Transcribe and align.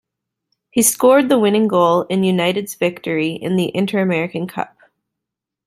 He 0.71 0.81
scored 0.81 1.29
the 1.29 1.37
winning 1.37 1.67
goal 1.67 2.07
in 2.09 2.23
United's 2.23 2.73
victory 2.73 3.33
in 3.33 3.55
the 3.55 3.71
Interamerican 3.75 4.49
Cup. 4.49 4.75